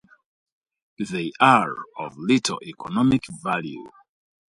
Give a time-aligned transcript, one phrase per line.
[0.97, 3.91] They are of little economic value.